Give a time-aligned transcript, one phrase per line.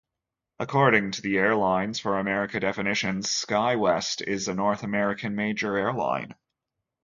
[0.57, 6.33] According to the Airlines for America definitions, SkyWest is a North American major airline.